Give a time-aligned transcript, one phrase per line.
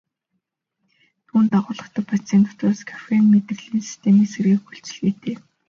[1.27, 5.35] Түүнд агуулагдах бодисын дотроос кофеин мэдрэлийн системийг сэргээх үйлчилгээтэй.